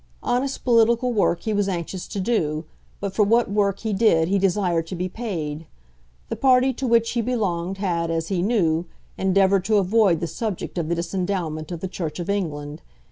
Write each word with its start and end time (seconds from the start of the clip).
Honest 0.23 0.63
political 0.63 1.13
work 1.13 1.41
he 1.41 1.53
was 1.53 1.69
anxious 1.69 2.07
to 2.07 2.19
do, 2.19 2.65
but 2.99 3.13
for 3.13 3.21
what 3.21 3.51
work 3.51 3.81
he 3.81 3.93
did 3.93 4.29
he 4.29 4.39
desired 4.39 4.87
to 4.87 4.95
be 4.95 5.07
paid. 5.07 5.67
The 6.29 6.35
party 6.35 6.73
to 6.73 6.87
which 6.87 7.11
he 7.11 7.21
belonged 7.21 7.77
had, 7.77 8.09
as 8.09 8.29
he 8.29 8.41
knew, 8.41 8.87
endeavoured 9.15 9.63
to 9.65 9.77
avoid 9.77 10.19
the 10.19 10.25
subject 10.25 10.79
of 10.79 10.89
the 10.89 10.95
disendowment 10.95 11.71
of 11.71 11.81
the 11.81 11.87
Church 11.87 12.17
of 12.19 12.31
England. 12.31 12.81